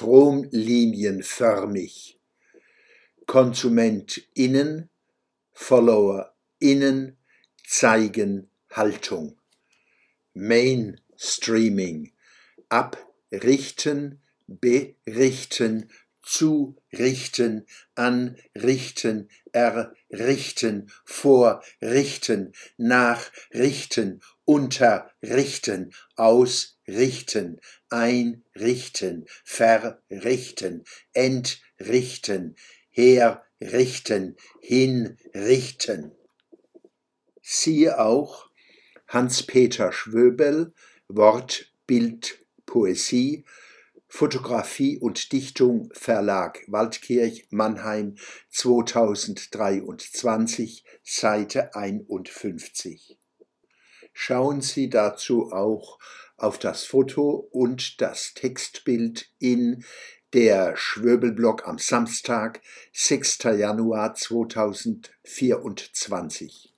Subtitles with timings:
[0.00, 2.18] stromlinienförmig.
[3.26, 4.88] KonsumentInnen,
[5.52, 7.18] FollowerInnen
[7.66, 9.38] zeigen Haltung.
[10.32, 12.14] Mainstreaming.
[12.70, 15.90] Abrichten, berichten,
[16.22, 32.56] zurichten, anrichten, errichten, vorrichten, nachrichten, unterrichten, ausrichten, einrichten, verrichten, entrichten,
[32.90, 36.10] herrichten, hinrichten.
[37.40, 38.50] Siehe auch
[39.06, 40.74] Hans-Peter Schwöbel,
[41.06, 43.44] Wort, Bild, Poesie,
[44.08, 48.16] Fotografie und Dichtung Verlag Waldkirch Mannheim
[48.48, 53.19] 2023 Seite 51.
[54.12, 56.00] Schauen Sie dazu auch
[56.36, 59.84] auf das Foto und das Textbild in
[60.32, 62.60] der Schwöbelblog am Samstag,
[62.92, 63.38] 6.
[63.58, 66.72] Januar 2024.